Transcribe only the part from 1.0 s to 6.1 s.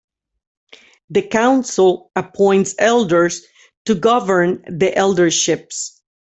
The council appoints elders to govern the elderships.